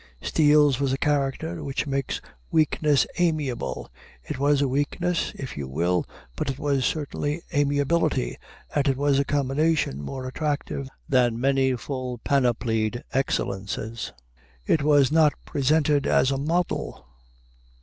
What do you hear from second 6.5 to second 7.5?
was certainly